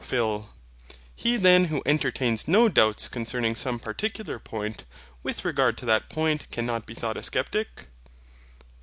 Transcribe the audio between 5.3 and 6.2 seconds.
regard to that